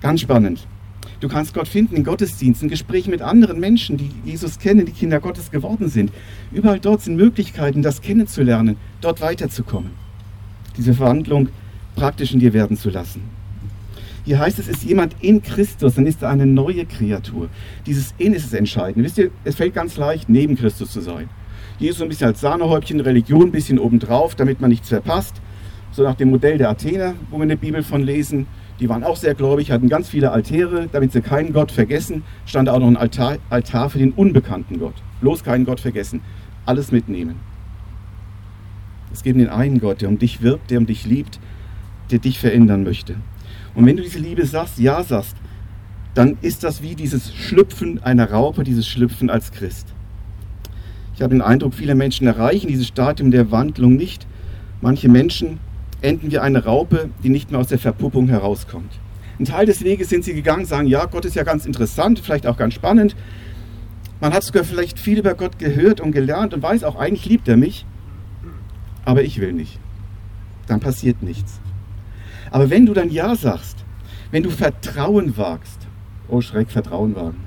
Ganz 0.00 0.20
spannend. 0.20 0.68
Du 1.18 1.28
kannst 1.28 1.54
Gott 1.54 1.66
finden 1.66 1.96
in 1.96 2.04
Gottesdiensten, 2.04 2.68
Gesprächen 2.68 3.10
mit 3.10 3.22
anderen 3.22 3.58
Menschen, 3.58 3.96
die 3.96 4.10
Jesus 4.24 4.60
kennen, 4.60 4.86
die 4.86 4.92
Kinder 4.92 5.18
Gottes 5.18 5.50
geworden 5.50 5.88
sind. 5.88 6.12
Überall 6.52 6.78
dort 6.78 7.02
sind 7.02 7.16
Möglichkeiten, 7.16 7.82
das 7.82 8.00
kennenzulernen, 8.00 8.76
dort 9.00 9.20
weiterzukommen. 9.20 9.90
Diese 10.76 10.94
Verhandlung 10.94 11.48
praktisch 11.94 12.32
in 12.32 12.40
dir 12.40 12.52
werden 12.52 12.76
zu 12.76 12.90
lassen. 12.90 13.22
Hier 14.24 14.38
heißt 14.38 14.58
es, 14.58 14.68
ist 14.68 14.84
jemand 14.84 15.16
in 15.20 15.42
Christus, 15.42 15.96
dann 15.96 16.06
ist 16.06 16.22
er 16.22 16.30
eine 16.30 16.46
neue 16.46 16.86
Kreatur. 16.86 17.48
Dieses 17.86 18.14
In 18.16 18.32
ist 18.32 18.46
es 18.46 18.54
entscheidend. 18.54 19.04
Wisst 19.04 19.18
ihr, 19.18 19.30
es 19.44 19.56
fällt 19.56 19.74
ganz 19.74 19.96
leicht, 19.98 20.30
neben 20.30 20.56
Christus 20.56 20.92
zu 20.92 21.02
sein. 21.02 21.28
Jesus 21.78 22.00
ein 22.00 22.08
bisschen 22.08 22.28
als 22.28 22.40
Sahnehäubchen, 22.40 23.00
Religion 23.00 23.48
ein 23.48 23.52
bisschen 23.52 23.78
obendrauf, 23.78 24.34
damit 24.34 24.60
man 24.60 24.70
nichts 24.70 24.88
verpasst. 24.88 25.42
So 25.92 26.02
nach 26.02 26.14
dem 26.14 26.30
Modell 26.30 26.56
der 26.56 26.70
Athener, 26.70 27.14
wo 27.30 27.36
wir 27.36 27.42
in 27.42 27.50
der 27.50 27.56
Bibel 27.56 27.82
von 27.82 28.02
lesen. 28.02 28.46
Die 28.80 28.88
waren 28.88 29.04
auch 29.04 29.16
sehr 29.16 29.34
gläubig, 29.34 29.70
hatten 29.70 29.88
ganz 29.88 30.08
viele 30.08 30.32
Altäre, 30.32 30.88
damit 30.90 31.12
sie 31.12 31.20
keinen 31.20 31.52
Gott 31.52 31.70
vergessen. 31.70 32.22
Stand 32.46 32.68
auch 32.68 32.78
noch 32.78 32.88
ein 32.88 32.96
Altar, 32.96 33.36
Altar 33.50 33.90
für 33.90 33.98
den 33.98 34.12
unbekannten 34.12 34.80
Gott. 34.80 34.94
Bloß 35.20 35.44
keinen 35.44 35.64
Gott 35.64 35.80
vergessen. 35.80 36.22
Alles 36.64 36.90
mitnehmen. 36.90 37.36
Es 39.12 39.22
gibt 39.22 39.38
den 39.38 39.48
einen 39.48 39.80
Gott, 39.80 40.00
der 40.00 40.08
um 40.08 40.18
dich 40.18 40.42
wirbt, 40.42 40.70
der 40.70 40.78
um 40.78 40.86
dich 40.86 41.06
liebt, 41.06 41.38
der 42.10 42.18
dich 42.18 42.38
verändern 42.38 42.84
möchte. 42.84 43.16
Und 43.74 43.86
wenn 43.86 43.96
du 43.96 44.02
diese 44.02 44.18
Liebe 44.18 44.46
sagst, 44.46 44.78
ja 44.78 45.02
sagst, 45.02 45.36
dann 46.14 46.38
ist 46.42 46.62
das 46.62 46.82
wie 46.82 46.94
dieses 46.94 47.34
Schlüpfen 47.34 48.02
einer 48.02 48.30
Raupe, 48.30 48.62
dieses 48.62 48.86
Schlüpfen 48.86 49.30
als 49.30 49.50
Christ. 49.50 49.88
Ich 51.14 51.22
habe 51.22 51.34
den 51.34 51.42
Eindruck, 51.42 51.74
viele 51.74 51.94
Menschen 51.94 52.26
erreichen 52.26 52.68
dieses 52.68 52.86
Stadium 52.86 53.30
der 53.30 53.50
Wandlung 53.50 53.96
nicht. 53.96 54.26
Manche 54.80 55.08
Menschen 55.08 55.58
enden 56.02 56.30
wie 56.30 56.38
eine 56.38 56.64
Raupe, 56.64 57.08
die 57.22 57.28
nicht 57.28 57.50
mehr 57.50 57.60
aus 57.60 57.68
der 57.68 57.78
Verpuppung 57.78 58.28
herauskommt. 58.28 58.92
Ein 59.38 59.46
Teil 59.46 59.66
des 59.66 59.82
Weges 59.82 60.08
sind 60.08 60.24
sie 60.24 60.34
gegangen, 60.34 60.64
sagen, 60.64 60.86
ja, 60.86 61.06
Gott 61.06 61.24
ist 61.24 61.34
ja 61.34 61.42
ganz 61.42 61.66
interessant, 61.66 62.20
vielleicht 62.20 62.46
auch 62.46 62.56
ganz 62.56 62.74
spannend. 62.74 63.16
Man 64.20 64.32
hat 64.32 64.44
sogar 64.44 64.64
vielleicht 64.64 64.98
viel 64.98 65.18
über 65.18 65.34
Gott 65.34 65.58
gehört 65.58 66.00
und 66.00 66.12
gelernt 66.12 66.54
und 66.54 66.62
weiß 66.62 66.84
auch, 66.84 66.96
eigentlich 66.96 67.26
liebt 67.26 67.48
er 67.48 67.56
mich, 67.56 67.84
aber 69.04 69.22
ich 69.22 69.40
will 69.40 69.52
nicht. 69.52 69.80
Dann 70.68 70.80
passiert 70.80 71.22
nichts. 71.22 71.60
Aber 72.54 72.70
wenn 72.70 72.86
du 72.86 72.94
dann 72.94 73.10
Ja 73.10 73.34
sagst, 73.34 73.84
wenn 74.30 74.44
du 74.44 74.50
Vertrauen 74.50 75.36
wagst, 75.36 75.88
oh 76.28 76.40
Schreck, 76.40 76.70
Vertrauen 76.70 77.16
wagen. 77.16 77.40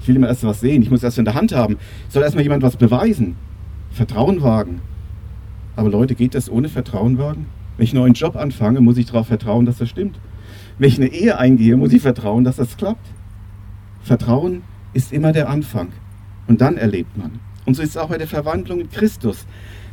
Ich 0.00 0.08
will 0.08 0.16
immer 0.16 0.26
erst 0.26 0.42
was 0.42 0.58
sehen, 0.58 0.82
ich 0.82 0.90
muss 0.90 1.04
erst 1.04 1.18
in 1.18 1.24
der 1.24 1.34
Hand 1.34 1.54
haben, 1.54 1.76
soll 2.08 2.24
erst 2.24 2.34
mal 2.34 2.42
jemand 2.42 2.64
was 2.64 2.76
beweisen. 2.76 3.36
Vertrauen 3.92 4.42
wagen. 4.42 4.80
Aber 5.76 5.90
Leute, 5.90 6.16
geht 6.16 6.34
das 6.34 6.50
ohne 6.50 6.68
Vertrauen 6.68 7.18
wagen? 7.18 7.46
Wenn 7.76 7.84
ich 7.84 7.92
einen 7.92 8.00
neuen 8.00 8.14
Job 8.14 8.34
anfange, 8.34 8.80
muss 8.80 8.98
ich 8.98 9.06
darauf 9.06 9.28
vertrauen, 9.28 9.64
dass 9.64 9.78
das 9.78 9.88
stimmt. 9.88 10.18
Wenn 10.76 10.88
ich 10.88 10.98
eine 10.98 11.12
Ehe 11.12 11.38
eingehe, 11.38 11.76
muss 11.76 11.92
ich 11.92 12.02
vertrauen, 12.02 12.42
dass 12.42 12.56
das 12.56 12.76
klappt. 12.76 13.06
Vertrauen 14.02 14.62
ist 14.92 15.12
immer 15.12 15.30
der 15.30 15.48
Anfang. 15.48 15.92
Und 16.48 16.60
dann 16.60 16.76
erlebt 16.78 17.16
man. 17.16 17.38
Und 17.64 17.74
so 17.74 17.82
ist 17.82 17.90
es 17.90 17.96
auch 17.96 18.08
bei 18.08 18.18
der 18.18 18.26
Verwandlung 18.26 18.80
in 18.80 18.90
Christus. 18.90 19.46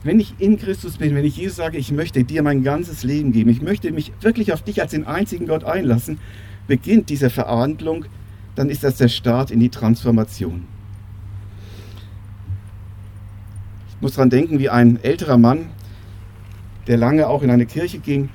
Wenn 0.07 0.21
ich 0.21 0.35
in 0.39 0.57
Christus 0.57 0.95
bin, 0.95 1.13
wenn 1.15 1.25
ich 1.25 1.35
Jesus 1.35 1.57
sage, 1.57 1.77
ich 1.77 1.91
möchte 1.91 2.23
dir 2.23 2.41
mein 2.41 2.63
ganzes 2.63 3.03
Leben 3.03 3.33
geben, 3.33 3.49
ich 3.49 3.61
möchte 3.61 3.91
mich 3.91 4.13
wirklich 4.21 4.53
auf 4.53 4.61
dich 4.61 4.81
als 4.81 4.91
den 4.91 5.05
einzigen 5.05 5.47
Gott 5.47 5.65
einlassen, 5.65 6.17
beginnt 6.65 7.09
diese 7.09 7.29
Verhandlung, 7.29 8.05
dann 8.55 8.69
ist 8.69 8.85
das 8.85 8.95
der 8.95 9.09
Start 9.09 9.51
in 9.51 9.59
die 9.59 9.67
Transformation. 9.67 10.65
Ich 13.89 14.01
muss 14.01 14.13
daran 14.13 14.29
denken, 14.29 14.59
wie 14.59 14.69
ein 14.69 14.97
älterer 15.03 15.37
Mann 15.37 15.71
der 16.87 16.95
lange 16.95 17.27
auch 17.27 17.43
in 17.43 17.51
eine 17.51 17.65
Kirche 17.65 17.99
ging, 17.99 18.29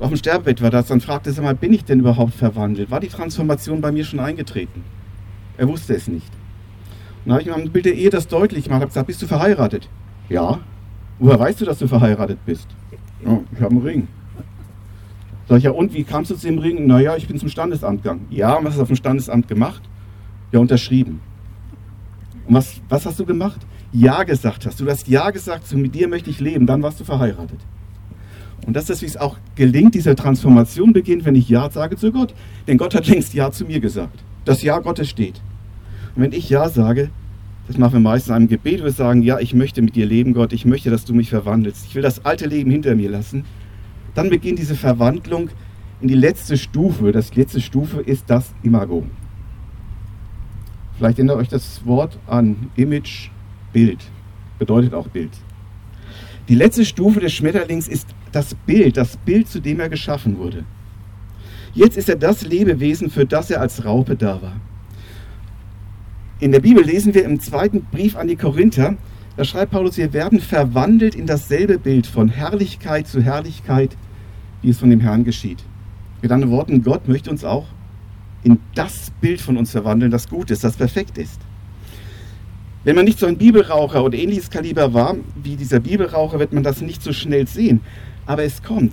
auf 0.00 0.08
dem 0.08 0.16
Sterbebett 0.16 0.60
war 0.60 0.70
das, 0.70 0.88
dann 0.88 1.00
fragte 1.00 1.32
er 1.32 1.40
mal, 1.40 1.54
bin 1.54 1.72
ich 1.72 1.84
denn 1.84 2.00
überhaupt 2.00 2.34
verwandelt? 2.34 2.90
War 2.90 2.98
die 2.98 3.06
Transformation 3.06 3.80
bei 3.80 3.92
mir 3.92 4.04
schon 4.04 4.18
eingetreten? 4.18 4.82
Er 5.56 5.68
wusste 5.68 5.94
es 5.94 6.08
nicht. 6.08 6.32
Und 7.24 7.26
dann 7.26 7.34
habe 7.34 7.42
ich 7.42 7.46
ihm 7.46 7.54
am 7.54 7.70
Bild 7.70 7.84
der 7.84 7.94
Ehe 7.94 8.10
das 8.10 8.26
deutlich 8.26 8.64
gemacht, 8.64 8.80
habe 8.80 8.88
gesagt, 8.88 9.06
bist 9.06 9.22
du 9.22 9.28
verheiratet? 9.28 9.88
Ja. 10.28 10.60
Woher 11.18 11.38
weißt 11.38 11.60
du, 11.60 11.64
dass 11.64 11.78
du 11.78 11.88
verheiratet 11.88 12.38
bist? 12.46 12.68
Ja, 13.24 13.40
ich 13.52 13.60
habe 13.60 13.74
einen 13.74 13.82
Ring. 13.82 14.08
Sag 15.48 15.58
ich, 15.58 15.64
ja, 15.64 15.70
und 15.70 15.94
wie 15.94 16.04
kamst 16.04 16.30
du 16.30 16.36
zu 16.36 16.46
dem 16.46 16.58
Ring? 16.58 16.86
Naja, 16.86 17.16
ich 17.16 17.26
bin 17.26 17.38
zum 17.38 17.48
Standesamt 17.48 18.02
gegangen. 18.02 18.26
Ja, 18.30 18.58
was 18.58 18.70
hast 18.70 18.76
du 18.76 18.82
auf 18.82 18.88
dem 18.88 18.96
Standesamt 18.96 19.48
gemacht? 19.48 19.82
Ja, 20.52 20.60
unterschrieben. 20.60 21.20
Und 22.46 22.54
was, 22.54 22.80
was 22.88 23.06
hast 23.06 23.18
du 23.18 23.24
gemacht? 23.24 23.60
Ja 23.92 24.22
gesagt 24.24 24.66
hast. 24.66 24.80
Du 24.80 24.86
hast 24.88 25.08
Ja 25.08 25.30
gesagt, 25.30 25.66
so 25.66 25.76
mit 25.78 25.94
dir 25.94 26.08
möchte 26.08 26.30
ich 26.30 26.40
leben, 26.40 26.66
dann 26.66 26.82
warst 26.82 27.00
du 27.00 27.04
verheiratet. 27.04 27.58
Und 28.66 28.74
das 28.76 28.90
ist, 28.90 29.00
wie 29.00 29.06
es 29.06 29.16
auch 29.16 29.38
gelingt, 29.54 29.94
diese 29.94 30.14
Transformation 30.14 30.92
beginnt, 30.92 31.24
wenn 31.24 31.34
ich 31.34 31.48
Ja 31.48 31.70
sage 31.70 31.96
zu 31.96 32.12
Gott. 32.12 32.34
Denn 32.66 32.76
Gott 32.76 32.94
hat 32.94 33.06
längst 33.08 33.32
Ja 33.32 33.50
zu 33.50 33.64
mir 33.64 33.80
gesagt. 33.80 34.22
Das 34.44 34.62
Ja 34.62 34.78
Gottes 34.80 35.08
steht. 35.08 35.40
Und 36.14 36.22
wenn 36.22 36.32
ich 36.32 36.50
Ja 36.50 36.68
sage, 36.68 37.10
das 37.68 37.76
machen 37.76 37.92
wir 37.92 38.00
meistens 38.00 38.30
in 38.30 38.34
einem 38.34 38.48
Gebet, 38.48 38.82
wir 38.82 38.90
sagen, 38.90 39.22
ja, 39.22 39.38
ich 39.38 39.52
möchte 39.52 39.82
mit 39.82 39.94
dir 39.94 40.06
leben, 40.06 40.32
Gott, 40.32 40.54
ich 40.54 40.64
möchte, 40.64 40.88
dass 40.88 41.04
du 41.04 41.12
mich 41.12 41.28
verwandelst. 41.28 41.84
Ich 41.86 41.94
will 41.94 42.02
das 42.02 42.24
alte 42.24 42.46
Leben 42.46 42.70
hinter 42.70 42.94
mir 42.94 43.10
lassen. 43.10 43.44
Dann 44.14 44.30
beginnt 44.30 44.58
diese 44.58 44.74
Verwandlung 44.74 45.50
in 46.00 46.08
die 46.08 46.14
letzte 46.14 46.56
Stufe. 46.56 47.12
Das 47.12 47.36
letzte 47.36 47.60
Stufe 47.60 48.00
ist 48.00 48.24
das 48.28 48.54
Imago. 48.62 49.04
Vielleicht 50.96 51.18
erinnert 51.18 51.36
euch 51.36 51.48
das 51.48 51.84
Wort 51.84 52.18
an 52.26 52.70
Image, 52.76 53.28
Bild. 53.74 54.02
Bedeutet 54.58 54.94
auch 54.94 55.08
Bild. 55.08 55.30
Die 56.48 56.54
letzte 56.54 56.86
Stufe 56.86 57.20
des 57.20 57.34
Schmetterlings 57.34 57.86
ist 57.86 58.08
das 58.32 58.54
Bild, 58.54 58.96
das 58.96 59.18
Bild, 59.18 59.46
zu 59.46 59.60
dem 59.60 59.78
er 59.78 59.90
geschaffen 59.90 60.38
wurde. 60.38 60.64
Jetzt 61.74 61.98
ist 61.98 62.08
er 62.08 62.16
das 62.16 62.46
Lebewesen, 62.46 63.10
für 63.10 63.26
das 63.26 63.50
er 63.50 63.60
als 63.60 63.84
Raupe 63.84 64.16
da 64.16 64.40
war. 64.40 64.56
In 66.40 66.52
der 66.52 66.60
Bibel 66.60 66.84
lesen 66.84 67.14
wir 67.14 67.24
im 67.24 67.40
zweiten 67.40 67.82
Brief 67.90 68.16
an 68.16 68.28
die 68.28 68.36
Korinther, 68.36 68.96
da 69.36 69.44
schreibt 69.44 69.72
Paulus, 69.72 69.96
wir 69.96 70.12
werden 70.12 70.38
verwandelt 70.38 71.16
in 71.16 71.26
dasselbe 71.26 71.78
Bild 71.78 72.06
von 72.06 72.28
Herrlichkeit 72.28 73.08
zu 73.08 73.20
Herrlichkeit, 73.20 73.96
wie 74.62 74.70
es 74.70 74.78
von 74.78 74.88
dem 74.90 75.00
Herrn 75.00 75.24
geschieht. 75.24 75.64
Mit 76.22 76.30
anderen 76.30 76.52
Worten, 76.52 76.84
Gott 76.84 77.08
möchte 77.08 77.28
uns 77.28 77.44
auch 77.44 77.66
in 78.44 78.58
das 78.76 79.10
Bild 79.20 79.40
von 79.40 79.56
uns 79.56 79.72
verwandeln, 79.72 80.12
das 80.12 80.28
gut 80.28 80.52
ist, 80.52 80.62
das 80.62 80.76
perfekt 80.76 81.18
ist. 81.18 81.40
Wenn 82.84 82.94
man 82.94 83.04
nicht 83.04 83.18
so 83.18 83.26
ein 83.26 83.36
Bibelraucher 83.36 84.04
oder 84.04 84.16
ähnliches 84.16 84.48
Kaliber 84.48 84.94
war 84.94 85.16
wie 85.42 85.56
dieser 85.56 85.80
Bibelraucher, 85.80 86.38
wird 86.38 86.52
man 86.52 86.62
das 86.62 86.80
nicht 86.80 87.02
so 87.02 87.12
schnell 87.12 87.48
sehen. 87.48 87.80
Aber 88.26 88.44
es 88.44 88.62
kommt. 88.62 88.92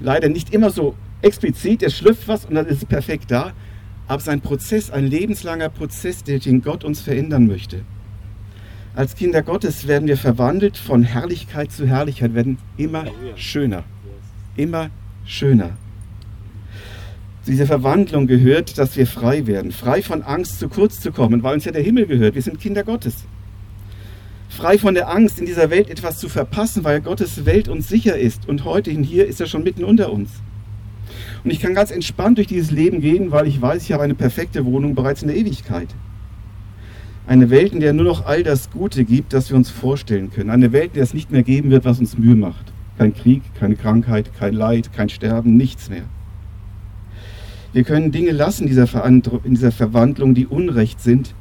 Leider 0.00 0.30
nicht 0.30 0.52
immer 0.54 0.70
so 0.70 0.94
explizit, 1.20 1.82
er 1.82 1.90
schlüpft 1.90 2.26
was 2.26 2.46
und 2.46 2.54
dann 2.54 2.66
ist 2.66 2.78
es 2.78 2.84
perfekt 2.86 3.30
da. 3.30 3.52
Aber 4.08 4.18
es 4.18 4.24
ist 4.24 4.28
ein 4.28 4.40
Prozess, 4.40 4.90
ein 4.90 5.06
lebenslanger 5.06 5.68
Prozess, 5.68 6.22
den 6.22 6.62
Gott 6.62 6.84
uns 6.84 7.00
verändern 7.00 7.46
möchte. 7.46 7.82
Als 8.94 9.14
Kinder 9.14 9.42
Gottes 9.42 9.86
werden 9.86 10.08
wir 10.08 10.16
verwandelt 10.16 10.76
von 10.76 11.02
Herrlichkeit 11.02 11.70
zu 11.70 11.86
Herrlichkeit, 11.86 12.34
werden 12.34 12.58
immer 12.76 13.04
schöner. 13.34 13.84
Immer 14.56 14.90
schöner. 15.26 15.76
Zu 17.42 17.50
dieser 17.50 17.66
Verwandlung 17.66 18.26
gehört, 18.26 18.78
dass 18.78 18.96
wir 18.96 19.06
frei 19.06 19.46
werden. 19.46 19.70
Frei 19.70 20.02
von 20.02 20.22
Angst, 20.22 20.58
zu 20.58 20.68
kurz 20.68 21.00
zu 21.00 21.12
kommen, 21.12 21.42
weil 21.42 21.54
uns 21.54 21.64
ja 21.64 21.72
der 21.72 21.82
Himmel 21.82 22.06
gehört. 22.06 22.34
Wir 22.34 22.42
sind 22.42 22.58
Kinder 22.58 22.84
Gottes. 22.84 23.24
Frei 24.48 24.78
von 24.78 24.94
der 24.94 25.10
Angst, 25.10 25.38
in 25.38 25.46
dieser 25.46 25.68
Welt 25.68 25.90
etwas 25.90 26.18
zu 26.18 26.30
verpassen, 26.30 26.82
weil 26.82 27.02
Gottes 27.02 27.44
Welt 27.44 27.68
uns 27.68 27.88
sicher 27.88 28.16
ist. 28.16 28.48
Und 28.48 28.64
heute 28.64 28.90
hier 28.90 29.26
ist 29.26 29.40
er 29.40 29.46
schon 29.46 29.62
mitten 29.62 29.84
unter 29.84 30.10
uns. 30.10 30.30
Und 31.44 31.50
ich 31.50 31.60
kann 31.60 31.74
ganz 31.74 31.90
entspannt 31.90 32.38
durch 32.38 32.46
dieses 32.46 32.70
Leben 32.70 33.00
gehen, 33.00 33.30
weil 33.30 33.46
ich 33.46 33.60
weiß, 33.60 33.82
ich 33.82 33.92
habe 33.92 34.02
eine 34.02 34.14
perfekte 34.14 34.64
Wohnung 34.64 34.94
bereits 34.94 35.22
in 35.22 35.28
der 35.28 35.36
Ewigkeit. 35.36 35.88
Eine 37.26 37.50
Welt, 37.50 37.72
in 37.72 37.80
der 37.80 37.92
nur 37.92 38.04
noch 38.04 38.26
all 38.26 38.42
das 38.42 38.70
Gute 38.70 39.04
gibt, 39.04 39.32
das 39.32 39.50
wir 39.50 39.56
uns 39.56 39.70
vorstellen 39.70 40.30
können. 40.30 40.50
Eine 40.50 40.72
Welt, 40.72 40.88
in 40.88 40.94
der 40.94 41.02
es 41.02 41.14
nicht 41.14 41.32
mehr 41.32 41.42
geben 41.42 41.70
wird, 41.70 41.84
was 41.84 41.98
uns 41.98 42.16
Mühe 42.16 42.36
macht. 42.36 42.72
Kein 42.98 43.14
Krieg, 43.14 43.42
keine 43.58 43.76
Krankheit, 43.76 44.30
kein 44.38 44.54
Leid, 44.54 44.92
kein 44.92 45.08
Sterben, 45.08 45.56
nichts 45.56 45.90
mehr. 45.90 46.04
Wir 47.72 47.84
können 47.84 48.10
Dinge 48.12 48.30
lassen 48.30 48.62
in 48.62 48.68
dieser, 48.68 48.86
Verwandlung, 48.86 50.34
die 50.34 50.46
Unrecht 50.46 51.00
sind, 51.00 51.34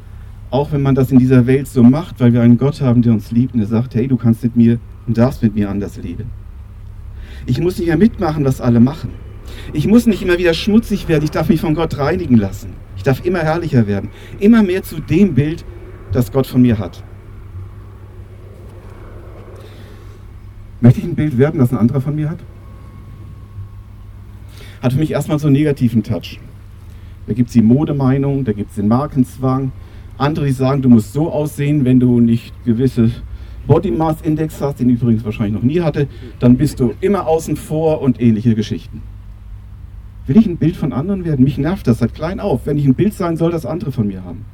auch 0.49 0.71
wenn 0.71 0.81
man 0.81 0.95
das 0.95 1.11
in 1.11 1.19
dieser 1.19 1.47
Welt 1.47 1.67
so 1.67 1.83
macht, 1.83 2.19
weil 2.19 2.33
wir 2.33 2.41
einen 2.41 2.57
Gott 2.57 2.81
haben, 2.81 3.01
der 3.01 3.13
uns 3.13 3.31
liebt 3.31 3.53
und 3.53 3.59
der 3.59 3.69
sagt, 3.69 3.95
hey, 3.95 4.07
du 4.07 4.17
kannst 4.17 4.43
mit 4.43 4.55
mir 4.55 4.79
und 5.07 5.17
darfst 5.17 5.43
mit 5.43 5.55
mir 5.55 5.69
anders 5.69 5.97
leben. 5.97 6.25
Ich 7.45 7.59
muss 7.59 7.77
nicht 7.77 7.87
mehr 7.87 7.97
mitmachen, 7.97 8.43
was 8.43 8.59
alle 8.59 8.79
machen. 8.79 9.11
Ich 9.73 9.87
muss 9.87 10.05
nicht 10.05 10.21
immer 10.21 10.37
wieder 10.37 10.53
schmutzig 10.53 11.07
werden, 11.07 11.23
ich 11.23 11.31
darf 11.31 11.49
mich 11.49 11.61
von 11.61 11.75
Gott 11.75 11.97
reinigen 11.97 12.37
lassen. 12.37 12.73
Ich 12.97 13.03
darf 13.03 13.25
immer 13.25 13.39
herrlicher 13.39 13.87
werden, 13.87 14.09
immer 14.39 14.63
mehr 14.63 14.83
zu 14.83 14.99
dem 14.99 15.33
Bild, 15.33 15.65
das 16.11 16.31
Gott 16.31 16.47
von 16.47 16.61
mir 16.61 16.77
hat. 16.77 17.03
Möchte 20.81 20.99
ich 20.99 21.05
ein 21.05 21.15
Bild 21.15 21.37
werden, 21.37 21.59
das 21.59 21.71
ein 21.71 21.77
anderer 21.77 22.01
von 22.01 22.15
mir 22.15 22.29
hat? 22.29 22.39
Hat 24.81 24.93
für 24.93 24.99
mich 24.99 25.11
erstmal 25.11 25.39
so 25.39 25.47
einen 25.47 25.55
negativen 25.55 26.03
Touch. 26.03 26.39
Da 27.27 27.33
gibt 27.33 27.47
es 27.47 27.53
die 27.53 27.61
Modemeinung, 27.61 28.45
da 28.45 28.53
gibt 28.53 28.69
es 28.69 28.75
den 28.75 28.87
Markenzwang. 28.87 29.71
Andere, 30.17 30.45
die 30.45 30.51
sagen, 30.51 30.81
du 30.81 30.89
musst 30.89 31.11
so 31.11 31.31
aussehen, 31.31 31.85
wenn 31.85 31.99
du 31.99 32.19
nicht 32.19 32.53
gewisse 32.65 33.11
Body 33.67 33.89
Mass 33.89 34.21
Index 34.21 34.61
hast, 34.61 34.79
den 34.79 34.89
ich 34.89 35.01
übrigens 35.01 35.25
wahrscheinlich 35.25 35.55
noch 35.55 35.63
nie 35.63 35.81
hatte, 35.81 36.07
dann 36.39 36.55
bist 36.55 36.79
du 36.79 36.93
immer 37.01 37.27
außen 37.27 37.57
vor 37.57 38.01
und 38.01 38.21
ähnliche 38.21 38.53
Geschichten. 38.53 39.01
Will 40.27 40.37
ich 40.37 40.47
ein 40.47 40.57
Bild 40.57 40.75
von 40.75 40.91
anderen 40.91 41.23
werden? 41.23 41.43
Mich 41.43 41.57
nervt 41.57 41.87
das 41.87 41.99
seit 41.99 42.13
klein 42.13 42.39
auf, 42.39 42.65
wenn 42.65 42.77
ich 42.77 42.85
ein 42.85 42.95
Bild 42.95 43.13
sein 43.13 43.37
soll, 43.37 43.51
das 43.51 43.65
andere 43.65 43.91
von 43.91 44.07
mir 44.07 44.23
haben. 44.23 44.45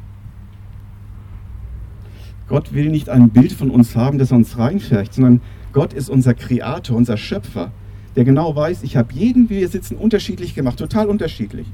Gott 2.47 2.73
will 2.73 2.89
nicht 2.89 3.07
ein 3.07 3.29
Bild 3.29 3.53
von 3.53 3.71
uns 3.71 3.95
haben, 3.95 4.17
das 4.17 4.33
uns 4.33 4.57
reinfärbt, 4.57 5.13
sondern 5.13 5.39
Gott 5.71 5.93
ist 5.93 6.09
unser 6.09 6.33
Kreator, 6.33 6.97
unser 6.97 7.15
Schöpfer, 7.15 7.71
der 8.17 8.25
genau 8.25 8.53
weiß, 8.53 8.83
ich 8.83 8.97
habe 8.97 9.13
jeden, 9.13 9.49
wie 9.49 9.61
wir 9.61 9.69
sitzen, 9.69 9.95
unterschiedlich 9.95 10.53
gemacht, 10.53 10.77
total 10.77 11.07
unterschiedlich. 11.07 11.67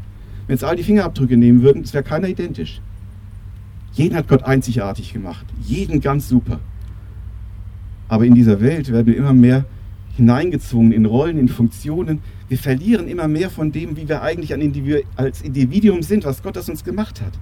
Wenn 0.45 0.53
jetzt 0.53 0.63
all 0.63 0.75
die 0.75 0.83
Fingerabdrücke 0.83 1.35
nehmen 1.35 1.63
würden, 1.63 1.81
es 1.81 1.95
wäre 1.95 2.03
keiner 2.03 2.27
identisch. 2.27 2.79
Jeden 3.93 4.15
hat 4.15 4.27
Gott 4.27 4.43
einzigartig 4.43 5.11
gemacht, 5.13 5.47
jeden 5.63 5.99
ganz 5.99 6.29
super. 6.29 6.59
Aber 8.07 8.25
in 8.25 8.35
dieser 8.35 8.61
Welt 8.61 8.91
werden 8.91 9.07
wir 9.07 9.17
immer 9.17 9.33
mehr 9.33 9.65
hineingezwungen 10.17 10.91
in 10.91 11.05
Rollen, 11.05 11.37
in 11.37 11.47
Funktionen. 11.47 12.19
Wir 12.49 12.57
verlieren 12.57 13.07
immer 13.07 13.27
mehr 13.27 13.49
von 13.49 13.71
dem, 13.71 13.95
wie 13.95 14.09
wir 14.09 14.21
eigentlich 14.21 14.53
als 15.15 15.41
Individuum 15.41 16.01
sind, 16.01 16.25
was 16.25 16.43
Gott 16.43 16.57
aus 16.57 16.69
uns 16.69 16.83
gemacht 16.83 17.21
hat. 17.21 17.33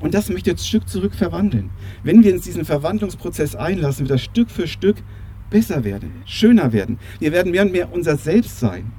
Und 0.00 0.14
das 0.14 0.30
möchte 0.30 0.50
jetzt 0.50 0.66
Stück 0.66 0.88
zurück 0.88 1.14
verwandeln. 1.14 1.70
Wenn 2.02 2.24
wir 2.24 2.32
uns 2.32 2.44
diesen 2.44 2.64
Verwandlungsprozess 2.64 3.54
einlassen, 3.54 4.08
wird 4.08 4.10
das 4.10 4.22
Stück 4.22 4.50
für 4.50 4.66
Stück 4.66 4.96
besser 5.50 5.84
werden, 5.84 6.12
schöner 6.24 6.72
werden. 6.72 6.98
Wir 7.20 7.32
werden 7.32 7.52
mehr 7.52 7.62
und 7.62 7.72
mehr 7.72 7.92
unser 7.92 8.16
Selbst 8.16 8.58
sein. 8.58 8.90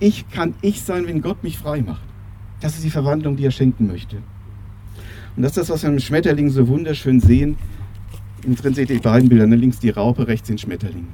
Ich 0.00 0.28
kann 0.28 0.54
ich 0.62 0.82
sein, 0.82 1.06
wenn 1.06 1.22
Gott 1.22 1.42
mich 1.42 1.58
frei 1.58 1.80
macht. 1.80 2.02
Das 2.60 2.74
ist 2.74 2.84
die 2.84 2.90
Verwandlung, 2.90 3.36
die 3.36 3.44
er 3.44 3.50
schenken 3.50 3.86
möchte. 3.86 4.16
Und 5.36 5.42
das 5.42 5.52
ist 5.52 5.58
das, 5.58 5.70
was 5.70 5.82
wir 5.82 5.90
im 5.90 6.00
Schmetterling 6.00 6.50
so 6.50 6.66
wunderschön 6.66 7.20
sehen. 7.20 7.56
Im 8.44 8.56
drin 8.56 8.74
seht 8.74 8.90
ihr 8.90 8.96
die 8.96 9.02
beiden 9.02 9.28
Bilder, 9.28 9.46
ne? 9.46 9.56
links 9.56 9.78
die 9.78 9.90
Raupe, 9.90 10.26
rechts 10.26 10.48
den 10.48 10.58
Schmetterling. 10.58 11.06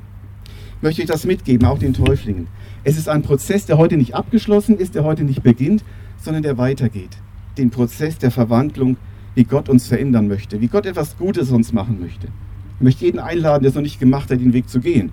Ich 0.82 0.84
möchte 0.84 1.02
euch 1.02 1.06
das 1.06 1.26
mitgeben, 1.26 1.64
auch 1.68 1.78
den 1.78 1.94
Täuflingen. 1.94 2.48
Es 2.82 2.98
ist 2.98 3.08
ein 3.08 3.22
Prozess, 3.22 3.66
der 3.66 3.78
heute 3.78 3.96
nicht 3.96 4.16
abgeschlossen 4.16 4.76
ist, 4.76 4.96
der 4.96 5.04
heute 5.04 5.22
nicht 5.22 5.44
beginnt, 5.44 5.84
sondern 6.20 6.42
der 6.42 6.58
weitergeht 6.58 7.18
den 7.56 7.70
Prozess 7.70 8.18
der 8.18 8.32
Verwandlung, 8.32 8.96
wie 9.36 9.44
Gott 9.44 9.68
uns 9.68 9.86
verändern 9.86 10.26
möchte, 10.26 10.60
wie 10.60 10.66
Gott 10.66 10.86
etwas 10.86 11.16
Gutes 11.16 11.52
uns 11.52 11.72
machen 11.72 12.00
möchte. 12.00 12.26
Ich 12.78 12.82
möchte 12.82 13.04
jeden 13.04 13.20
einladen, 13.20 13.62
der 13.62 13.68
es 13.68 13.76
noch 13.76 13.82
nicht 13.82 14.00
gemacht 14.00 14.28
hat, 14.28 14.40
den 14.40 14.52
Weg 14.54 14.68
zu 14.68 14.80
gehen. 14.80 15.12